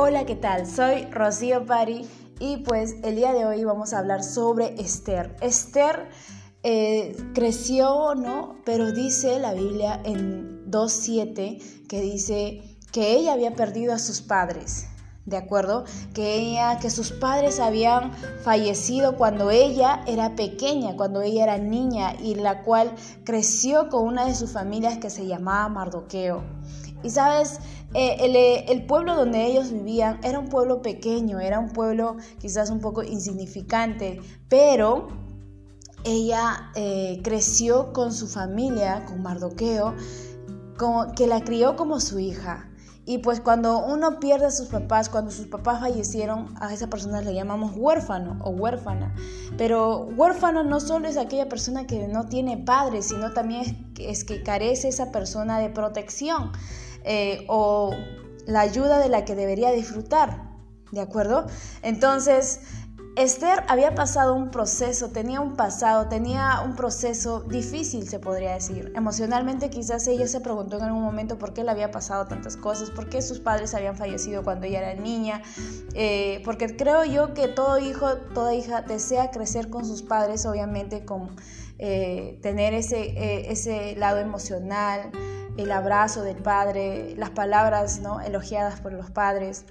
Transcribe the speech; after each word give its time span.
Hola, 0.00 0.26
¿qué 0.26 0.36
tal? 0.36 0.64
Soy 0.64 1.06
Rocío 1.06 1.66
Pari 1.66 2.08
y 2.38 2.58
pues 2.58 2.94
el 3.02 3.16
día 3.16 3.32
de 3.32 3.44
hoy 3.44 3.64
vamos 3.64 3.92
a 3.92 3.98
hablar 3.98 4.22
sobre 4.22 4.80
Esther. 4.80 5.34
Esther 5.40 6.08
eh, 6.62 7.16
creció, 7.34 8.14
¿no? 8.14 8.60
Pero 8.64 8.92
dice 8.92 9.40
la 9.40 9.54
Biblia 9.54 10.00
en 10.04 10.70
2.7 10.70 11.86
que 11.88 12.00
dice 12.00 12.78
que 12.92 13.16
ella 13.16 13.32
había 13.32 13.56
perdido 13.56 13.92
a 13.92 13.98
sus 13.98 14.22
padres. 14.22 14.86
¿De 15.26 15.36
acuerdo? 15.36 15.84
Que 16.14 16.36
ella, 16.36 16.78
que 16.78 16.90
sus 16.90 17.10
padres 17.10 17.58
habían 17.58 18.12
fallecido 18.44 19.16
cuando 19.16 19.50
ella 19.50 20.02
era 20.06 20.36
pequeña, 20.36 20.96
cuando 20.96 21.22
ella 21.22 21.42
era 21.42 21.58
niña, 21.58 22.14
y 22.22 22.36
la 22.36 22.62
cual 22.62 22.94
creció 23.24 23.88
con 23.88 24.06
una 24.06 24.26
de 24.26 24.36
sus 24.36 24.52
familias 24.52 24.96
que 24.98 25.10
se 25.10 25.26
llamaba 25.26 25.68
Mardoqueo. 25.68 26.44
Y 27.02 27.10
sabes, 27.10 27.60
eh, 27.94 28.16
eh, 28.20 28.64
el, 28.68 28.84
pueblo 28.86 29.14
donde 29.14 29.46
ellos 29.46 29.72
vivían 29.72 30.20
era 30.22 30.38
un 30.38 30.48
pueblo 30.48 30.82
pequeño, 30.82 31.40
era 31.40 31.58
un 31.58 31.70
pueblo 31.70 32.16
quizás 32.38 32.70
un 32.70 32.80
poco 32.80 33.02
insignificante, 33.02 34.20
pero 34.48 35.08
ella 36.04 36.70
eh, 36.74 37.20
creció 37.22 37.92
con 37.92 38.12
su 38.12 38.26
familia, 38.26 39.04
con 39.06 39.22
Mardoqueo, 39.22 39.94
que 41.16 41.26
la 41.26 41.42
crió 41.42 41.76
como 41.76 41.98
su 41.98 42.18
hija. 42.18 42.67
Y 43.08 43.16
pues 43.16 43.40
cuando 43.40 43.78
uno 43.78 44.20
pierde 44.20 44.44
a 44.44 44.50
sus 44.50 44.68
papás, 44.68 45.08
cuando 45.08 45.30
sus 45.30 45.46
papás 45.46 45.80
fallecieron, 45.80 46.54
a 46.60 46.74
esa 46.74 46.88
persona 46.88 47.22
le 47.22 47.32
llamamos 47.32 47.72
huérfano 47.74 48.38
o 48.44 48.50
huérfana. 48.50 49.14
Pero 49.56 50.04
huérfano 50.14 50.62
no 50.62 50.78
solo 50.78 51.08
es 51.08 51.16
aquella 51.16 51.48
persona 51.48 51.86
que 51.86 52.06
no 52.06 52.26
tiene 52.26 52.58
padres, 52.58 53.06
sino 53.06 53.32
también 53.32 53.94
es 53.98 54.24
que 54.24 54.42
carece 54.42 54.88
esa 54.88 55.10
persona 55.10 55.58
de 55.58 55.70
protección. 55.70 56.52
Eh, 57.02 57.46
o 57.48 57.94
la 58.46 58.60
ayuda 58.60 58.98
de 58.98 59.08
la 59.08 59.24
que 59.24 59.34
debería 59.34 59.70
disfrutar. 59.70 60.46
¿De 60.92 61.00
acuerdo? 61.00 61.46
Entonces, 61.80 62.60
Esther 63.18 63.64
había 63.66 63.96
pasado 63.96 64.32
un 64.32 64.52
proceso, 64.52 65.10
tenía 65.10 65.40
un 65.40 65.56
pasado, 65.56 66.06
tenía 66.08 66.60
un 66.64 66.76
proceso 66.76 67.40
difícil, 67.40 68.08
se 68.08 68.20
podría 68.20 68.54
decir. 68.54 68.92
Emocionalmente 68.94 69.70
quizás 69.70 70.06
ella 70.06 70.28
se 70.28 70.40
preguntó 70.40 70.76
en 70.76 70.84
algún 70.84 71.02
momento 71.02 71.36
por 71.36 71.52
qué 71.52 71.64
le 71.64 71.72
había 71.72 71.90
pasado 71.90 72.26
tantas 72.28 72.56
cosas, 72.56 72.92
por 72.92 73.08
qué 73.08 73.20
sus 73.20 73.40
padres 73.40 73.74
habían 73.74 73.96
fallecido 73.96 74.44
cuando 74.44 74.66
ella 74.66 74.92
era 74.92 75.02
niña, 75.02 75.42
eh, 75.94 76.40
porque 76.44 76.76
creo 76.76 77.04
yo 77.04 77.34
que 77.34 77.48
todo 77.48 77.80
hijo, 77.80 78.18
toda 78.34 78.54
hija 78.54 78.82
desea 78.82 79.32
crecer 79.32 79.68
con 79.68 79.84
sus 79.84 80.02
padres, 80.02 80.46
obviamente 80.46 81.04
con 81.04 81.34
eh, 81.80 82.38
tener 82.40 82.72
ese, 82.72 83.50
ese 83.50 83.96
lado 83.96 84.20
emocional, 84.20 85.10
el 85.56 85.72
abrazo 85.72 86.22
del 86.22 86.36
padre, 86.36 87.16
las 87.16 87.30
palabras 87.30 87.98
¿no? 87.98 88.20
elogiadas 88.20 88.80
por 88.80 88.92
los 88.92 89.10
padres 89.10 89.64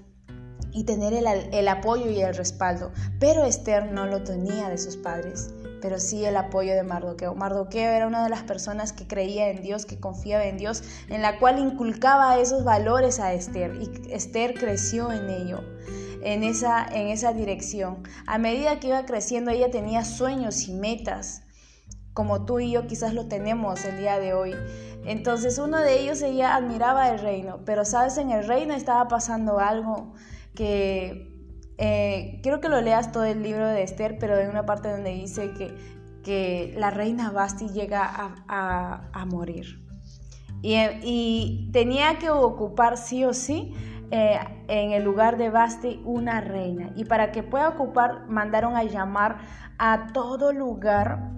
y 0.78 0.84
tener 0.84 1.12
el, 1.12 1.68
apoyo 1.68 2.12
y 2.12 2.22
el 2.22 2.36
respaldo. 2.36 2.92
Pero 3.20 3.46
Esther 3.46 3.92
no 3.92 4.06
lo 4.06 4.24
tenía 4.24 4.70
de 4.70 4.78
sus 4.78 4.96
padres, 4.96 5.50
pero 5.82 6.00
sí 6.00 6.24
el 6.24 6.38
apoyo 6.38 6.76
de 6.76 6.84
Mardoqueo. 6.84 7.34
Mardoqueo 7.34 7.90
era 7.90 8.06
una 8.06 8.24
de 8.24 8.30
las 8.30 8.44
personas 8.44 8.94
que 8.94 9.08
creía 9.08 9.50
en 9.50 9.64
Dios, 9.64 9.88
que 9.88 10.00
confiaba 10.00 10.46
en 10.46 10.60
Dios, 10.60 10.84
en 11.10 11.24
la 11.24 11.40
cual 11.40 11.58
inculcaba 11.58 12.38
esos 12.38 12.64
valores 12.64 13.20
a 13.20 13.34
Esther 13.34 13.74
y 13.82 14.14
Esther 14.14 14.54
creció 14.54 15.12
en 15.12 15.32
ello. 15.32 15.64
En 16.22 16.44
esa, 16.44 16.86
en 16.86 17.08
esa 17.08 17.34
dirección. 17.34 18.04
A 18.28 18.38
medida 18.38 18.80
que 18.80 18.90
iba 18.90 19.06
creciendo, 19.06 19.50
ella 19.50 19.72
tenía 19.72 20.04
sueños 20.04 20.68
y 20.68 20.74
metas, 20.74 21.42
como 22.14 22.46
tú 22.46 22.60
y 22.60 22.72
yo 22.72 22.86
quizás 22.86 23.14
lo 23.14 23.28
tenemos 23.28 23.84
el 23.86 23.98
día 23.98 24.20
de 24.20 24.34
hoy. 24.34 24.54
Entonces 25.06 25.58
uno 25.58 25.80
de 25.80 26.02
ellos 26.02 26.22
ella 26.22 26.56
admiraba 26.56 27.10
el 27.10 27.20
reino, 27.20 27.62
pero 27.66 27.86
sabes, 27.86 28.18
en 28.18 28.30
el 28.30 28.48
reino 28.48 28.74
estaba 28.74 29.08
pasando 29.08 29.60
algo 29.60 30.14
que 30.58 31.38
eh, 31.78 32.40
quiero 32.42 32.60
que 32.60 32.70
lo 32.70 32.82
leas 32.82 33.12
todo 33.12 33.26
el 33.26 33.44
libro 33.44 33.68
de 33.68 33.84
Esther, 33.84 34.18
pero 34.20 34.36
en 34.38 34.50
una 34.50 34.66
parte 34.66 34.90
donde 34.90 35.14
dice 35.14 35.54
que, 35.54 35.76
que 36.24 36.74
la 36.76 36.90
reina 36.90 37.30
Basti 37.30 37.70
llega 37.70 38.10
a, 38.48 39.26
morir. 39.28 39.86
Y, 40.64 41.70
tenía 41.72 42.18
que 42.18 42.32
ocupar 42.32 42.98
sí 42.98 43.24
o 43.24 43.34
sí 43.34 43.76
eh, 44.10 44.40
en 44.68 44.92
el 44.92 45.04
lugar 45.04 45.38
de 45.38 45.52
Basti 45.52 46.02
una 46.04 46.42
reina. 46.42 46.90
Y 46.96 47.06
para 47.06 47.32
que 47.32 47.44
pueda 47.44 47.70
ocupar, 47.70 48.28
mandaron 48.28 48.76
a 48.76 48.84
llamar 48.84 49.38
a 49.78 50.08
todo 50.14 50.52
lugar 50.52 51.37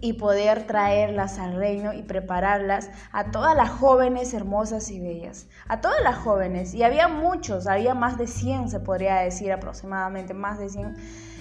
y 0.00 0.14
poder 0.14 0.66
traerlas 0.66 1.38
al 1.38 1.54
reino 1.54 1.92
y 1.94 2.02
prepararlas 2.02 2.90
a 3.12 3.30
todas 3.30 3.56
las 3.56 3.70
jóvenes 3.70 4.34
hermosas 4.34 4.90
y 4.90 5.00
bellas, 5.00 5.48
a 5.68 5.80
todas 5.80 6.02
las 6.02 6.16
jóvenes. 6.16 6.74
Y 6.74 6.82
había 6.82 7.08
muchos, 7.08 7.66
había 7.66 7.94
más 7.94 8.18
de 8.18 8.26
100, 8.26 8.68
se 8.68 8.80
podría 8.80 9.16
decir 9.16 9.52
aproximadamente, 9.52 10.34
más 10.34 10.58
de 10.58 10.68
100, 10.68 10.94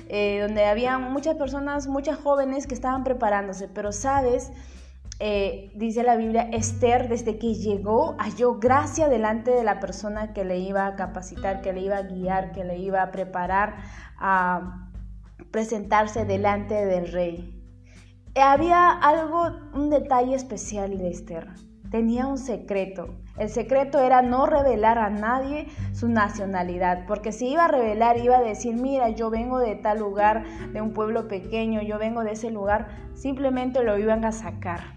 eh, 0.07 0.39
donde 0.41 0.65
había 0.65 0.97
muchas 0.97 1.35
personas, 1.35 1.87
muchas 1.87 2.17
jóvenes 2.17 2.67
que 2.67 2.75
estaban 2.75 3.03
preparándose, 3.03 3.67
pero 3.67 3.91
sabes, 3.91 4.51
eh, 5.19 5.71
dice 5.75 6.03
la 6.03 6.15
Biblia, 6.15 6.49
Esther 6.51 7.09
desde 7.09 7.37
que 7.37 7.55
llegó 7.55 8.15
halló 8.19 8.59
gracia 8.59 9.07
delante 9.07 9.51
de 9.51 9.63
la 9.63 9.79
persona 9.79 10.33
que 10.33 10.43
le 10.45 10.59
iba 10.59 10.87
a 10.87 10.95
capacitar, 10.95 11.61
que 11.61 11.73
le 11.73 11.81
iba 11.81 11.97
a 11.97 12.03
guiar, 12.03 12.51
que 12.51 12.63
le 12.63 12.77
iba 12.77 13.01
a 13.01 13.11
preparar 13.11 13.75
a 14.17 14.89
presentarse 15.51 16.25
delante 16.25 16.85
del 16.85 17.11
rey 17.11 17.54
había 18.41 18.89
algo, 18.89 19.47
un 19.73 19.89
detalle 19.89 20.35
especial 20.35 20.97
de 20.97 21.09
Esther. 21.09 21.47
Tenía 21.89 22.27
un 22.27 22.37
secreto. 22.37 23.15
El 23.37 23.49
secreto 23.49 23.99
era 23.99 24.21
no 24.21 24.45
revelar 24.45 24.97
a 24.97 25.09
nadie 25.09 25.67
su 25.93 26.09
nacionalidad, 26.09 27.05
porque 27.07 27.31
si 27.31 27.47
iba 27.49 27.65
a 27.65 27.67
revelar, 27.69 28.17
iba 28.17 28.37
a 28.37 28.41
decir, 28.41 28.75
mira, 28.75 29.09
yo 29.09 29.29
vengo 29.29 29.59
de 29.59 29.75
tal 29.75 29.99
lugar, 29.99 30.43
de 30.73 30.81
un 30.81 30.93
pueblo 30.93 31.27
pequeño, 31.27 31.81
yo 31.81 31.97
vengo 31.97 32.23
de 32.23 32.31
ese 32.31 32.51
lugar, 32.51 32.87
simplemente 33.13 33.83
lo 33.83 33.97
iban 33.97 34.25
a 34.25 34.31
sacar. 34.31 34.95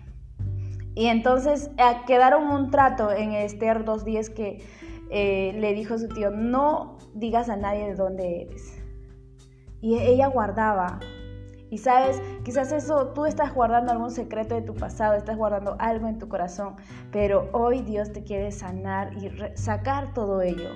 Y 0.94 1.06
entonces 1.06 1.70
eh, 1.78 1.96
quedaron 2.06 2.48
un 2.48 2.70
trato 2.72 3.12
en 3.12 3.32
Esther 3.32 3.84
2.10 3.84 4.34
que 4.34 4.64
eh, 5.10 5.52
le 5.56 5.72
dijo 5.74 5.94
a 5.94 5.98
su 5.98 6.08
tío, 6.08 6.30
no 6.30 6.98
digas 7.14 7.48
a 7.48 7.56
nadie 7.56 7.86
de 7.86 7.94
dónde 7.94 8.42
eres. 8.42 8.82
Y 9.80 9.96
ella 9.96 10.26
guardaba 10.26 10.98
y 11.70 11.78
sabes, 11.78 12.22
quizás 12.44 12.72
eso 12.72 13.08
tú 13.08 13.26
estás 13.26 13.54
guardando 13.54 13.92
algún 13.92 14.10
secreto 14.10 14.54
de 14.54 14.62
tu 14.62 14.74
pasado, 14.74 15.14
estás 15.14 15.36
guardando 15.36 15.76
algo 15.78 16.08
en 16.08 16.18
tu 16.18 16.28
corazón, 16.28 16.76
pero 17.12 17.48
hoy 17.52 17.82
Dios 17.82 18.12
te 18.12 18.22
quiere 18.22 18.52
sanar 18.52 19.12
y 19.14 19.30
sacar 19.54 20.14
todo 20.14 20.42
ello. 20.42 20.70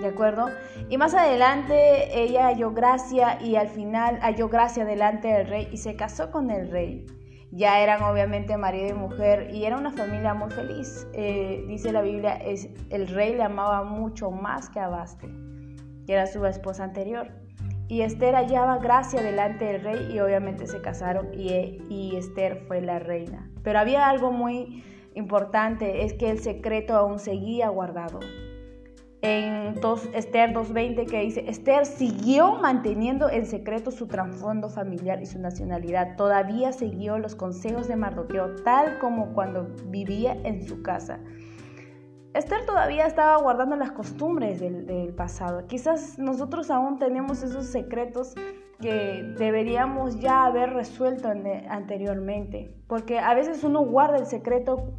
¿De 0.00 0.06
acuerdo? 0.06 0.46
Y 0.88 0.96
más 0.96 1.14
adelante 1.14 2.22
ella 2.22 2.46
halló 2.46 2.70
gracia 2.72 3.42
y 3.42 3.56
al 3.56 3.68
final 3.68 4.20
halló 4.20 4.48
gracia 4.48 4.84
delante 4.84 5.28
del 5.28 5.48
rey 5.48 5.68
y 5.72 5.78
se 5.78 5.96
casó 5.96 6.30
con 6.30 6.50
el 6.50 6.70
rey. 6.70 7.04
Ya 7.50 7.80
eran 7.80 8.02
obviamente 8.02 8.56
marido 8.56 8.88
y 8.90 8.92
mujer 8.92 9.50
y 9.52 9.64
era 9.64 9.76
una 9.76 9.90
familia 9.90 10.34
muy 10.34 10.50
feliz. 10.50 11.06
Eh, 11.14 11.64
dice 11.66 11.92
la 11.92 12.02
Biblia, 12.02 12.36
es, 12.36 12.68
el 12.90 13.08
rey 13.08 13.34
le 13.34 13.42
amaba 13.42 13.82
mucho 13.82 14.30
más 14.30 14.68
que 14.68 14.78
a 14.78 14.88
Baste, 14.88 15.28
que 16.06 16.12
era 16.12 16.26
su 16.26 16.44
esposa 16.46 16.84
anterior. 16.84 17.32
Y 17.88 18.02
Esther 18.02 18.34
hallaba 18.34 18.78
gracia 18.78 19.22
delante 19.22 19.64
del 19.64 19.82
rey 19.82 20.12
y 20.12 20.20
obviamente 20.20 20.66
se 20.66 20.80
casaron 20.80 21.28
y, 21.32 21.82
y 21.88 22.16
Esther 22.16 22.64
fue 22.68 22.82
la 22.82 22.98
reina. 22.98 23.50
Pero 23.62 23.78
había 23.78 24.08
algo 24.08 24.30
muy 24.30 24.84
importante, 25.14 26.04
es 26.04 26.12
que 26.12 26.30
el 26.30 26.38
secreto 26.38 26.94
aún 26.94 27.18
seguía 27.18 27.68
guardado. 27.68 28.20
En 29.20 29.74
Esther 30.14 30.52
2.20 30.52 31.06
que 31.06 31.20
dice, 31.22 31.44
Esther 31.48 31.86
siguió 31.86 32.54
manteniendo 32.54 33.28
en 33.28 33.46
secreto 33.46 33.90
su 33.90 34.06
trasfondo 34.06 34.68
familiar 34.68 35.20
y 35.20 35.26
su 35.26 35.40
nacionalidad. 35.40 36.14
Todavía 36.16 36.72
siguió 36.72 37.18
los 37.18 37.34
consejos 37.34 37.88
de 37.88 37.96
Mardoqueo 37.96 38.54
tal 38.62 39.00
como 39.00 39.32
cuando 39.32 39.74
vivía 39.86 40.36
en 40.44 40.64
su 40.68 40.82
casa. 40.82 41.18
Esther 42.34 42.66
todavía 42.66 43.06
estaba 43.06 43.36
guardando 43.38 43.76
las 43.76 43.92
costumbres 43.92 44.60
del, 44.60 45.14
pasado. 45.14 45.66
Quizás 45.66 46.18
nosotros 46.18 46.70
aún 46.70 46.98
tenemos 46.98 47.42
esos 47.42 47.66
secretos 47.66 48.34
que 48.80 49.34
deberíamos 49.38 50.20
ya 50.20 50.44
haber 50.44 50.70
resuelto 50.70 51.28
anteriormente. 51.68 52.76
Porque 52.86 53.18
a 53.18 53.34
veces 53.34 53.64
uno 53.64 53.80
guarda 53.84 54.18
el 54.18 54.26
secreto 54.26 54.94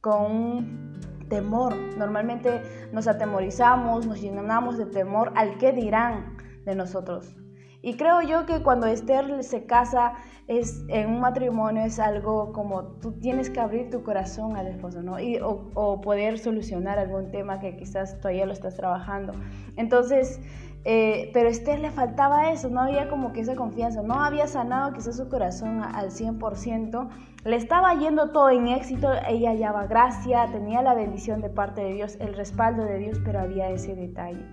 con 0.00 0.92
temor. 1.28 1.74
Normalmente 1.96 2.60
nos 2.92 3.06
atemorizamos, 3.06 4.06
nos 4.06 4.20
llenamos 4.20 4.76
de 4.76 4.86
temor 4.86 5.32
al 5.36 5.56
qué 5.58 5.72
dirán 5.72 6.36
de 6.64 6.74
nosotros. 6.74 7.34
Y 7.82 7.96
creo 7.96 8.22
yo 8.22 8.46
que 8.46 8.62
cuando 8.62 8.86
Esther 8.86 9.42
se 9.42 9.66
casa 9.66 10.12
es, 10.46 10.84
en 10.88 11.10
un 11.10 11.20
matrimonio 11.20 11.82
es 11.82 11.98
algo 11.98 12.52
como 12.52 12.84
tú 13.00 13.12
tienes 13.12 13.50
que 13.50 13.58
abrir 13.60 13.90
tu 13.90 14.02
corazón 14.02 14.56
al 14.56 14.68
esposo, 14.68 15.02
¿no? 15.02 15.18
Y, 15.18 15.38
o, 15.42 16.00
poder 16.00 16.38
solucionar 16.38 16.98
algún 16.98 17.30
tema 17.30 17.58
que 17.58 17.76
quizás 17.76 18.18
todavía 18.18 18.46
lo 18.46 18.52
estás 18.52 18.76
trabajando. 18.76 19.32
Entonces, 19.76 20.40
Eh, 20.84 21.30
pero 21.32 21.46
a 21.46 21.52
Esther 21.52 21.78
le 21.78 21.92
faltaba 21.92 22.50
eso, 22.50 22.68
no 22.68 22.80
había 22.80 23.08
como 23.08 23.32
que 23.32 23.40
esa 23.40 23.54
confianza, 23.54 24.02
no 24.02 24.14
había 24.14 24.48
sanado 24.48 24.92
quizás 24.92 25.16
su 25.16 25.28
corazón 25.28 25.80
al 25.80 26.10
100%, 26.10 27.08
le 27.44 27.56
estaba 27.56 27.94
yendo 27.94 28.30
todo 28.32 28.50
en 28.50 28.66
éxito, 28.66 29.08
ella 29.28 29.50
hallaba 29.50 29.86
gracia, 29.86 30.48
tenía 30.50 30.82
la 30.82 30.94
bendición 30.94 31.40
de 31.40 31.50
parte 31.50 31.82
de 31.82 31.92
Dios, 31.92 32.16
el 32.18 32.34
respaldo 32.34 32.84
de 32.84 32.98
Dios, 32.98 33.20
pero 33.24 33.38
había 33.38 33.70
ese 33.70 33.94
detalle. 33.94 34.44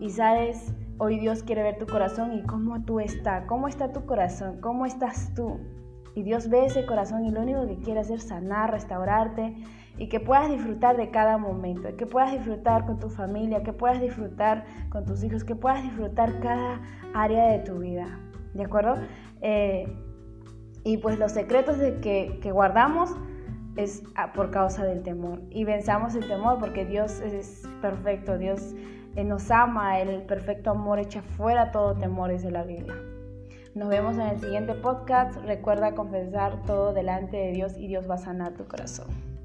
Y 0.00 0.08
sabes, 0.08 0.72
hoy 0.98 1.18
Dios 1.18 1.42
quiere 1.42 1.62
ver 1.62 1.78
tu 1.78 1.86
corazón 1.86 2.32
y 2.32 2.42
cómo 2.42 2.82
tú 2.84 3.00
estás, 3.00 3.44
cómo 3.46 3.68
está 3.68 3.92
tu 3.92 4.06
corazón, 4.06 4.60
cómo 4.60 4.86
estás 4.86 5.32
tú. 5.34 5.60
Y 6.14 6.22
Dios 6.22 6.48
ve 6.48 6.64
ese 6.64 6.86
corazón 6.86 7.26
y 7.26 7.30
lo 7.30 7.42
único 7.42 7.66
que 7.66 7.76
quiere 7.76 8.00
hacer 8.00 8.16
es 8.16 8.28
sanar, 8.28 8.70
restaurarte 8.70 9.54
y 9.98 10.08
que 10.08 10.20
puedas 10.20 10.50
disfrutar 10.50 10.96
de 10.96 11.10
cada 11.10 11.36
momento, 11.36 11.94
que 11.96 12.06
puedas 12.06 12.32
disfrutar 12.32 12.86
con 12.86 12.98
tu 12.98 13.10
familia, 13.10 13.62
que 13.62 13.72
puedas 13.72 14.00
disfrutar 14.00 14.64
con 14.88 15.04
tus 15.04 15.22
hijos, 15.24 15.44
que 15.44 15.54
puedas 15.54 15.82
disfrutar 15.82 16.40
cada 16.40 16.80
área 17.14 17.48
de 17.48 17.58
tu 17.60 17.78
vida. 17.78 18.18
¿De 18.54 18.64
acuerdo? 18.64 18.94
Eh, 19.42 19.86
y 20.84 20.98
pues 20.98 21.18
los 21.18 21.32
secretos 21.32 21.78
de 21.78 22.00
que, 22.00 22.50
guardamos 22.50 23.10
es 23.76 24.02
ah, 24.14 24.32
por 24.32 24.50
causa 24.50 24.84
del 24.86 25.02
temor. 25.02 25.42
Y 25.50 25.64
venzamos 25.64 26.14
el 26.14 26.26
temor 26.26 26.58
porque 26.58 26.86
Dios 26.86 27.20
es 27.20 27.68
perfecto, 27.82 28.38
Dios 28.38 28.74
eh, 29.16 29.24
nos 29.24 29.50
ama, 29.50 30.00
el 30.00 30.22
perfecto 30.22 30.70
amor 30.70 30.98
echa 30.98 31.22
fuera 31.22 31.72
todo 31.72 31.94
temor, 31.94 32.30
de 32.38 32.50
la 32.50 32.62
Biblia. 32.62 32.94
Nos 33.74 33.88
vemos 33.88 34.14
en 34.16 34.28
el 34.28 34.40
siguiente 34.40 34.74
podcast. 34.74 35.36
Recuerda 35.44 35.94
confesar 35.94 36.62
todo 36.64 36.92
delante 36.92 37.36
de 37.36 37.52
Dios 37.52 37.76
y 37.76 37.88
Dios 37.88 38.08
va 38.08 38.14
a 38.14 38.18
sanar 38.18 38.54
tu 38.54 38.66
corazón. 38.66 39.35